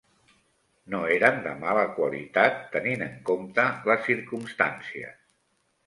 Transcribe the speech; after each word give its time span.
No 0.93 1.01
eren 1.15 1.37
de 1.43 1.51
mala 1.59 1.83
qualitat 1.99 2.59
tenint 2.77 3.07
en 3.11 3.15
compte 3.31 3.69
les 3.93 4.05
circumstàncies. 4.11 5.19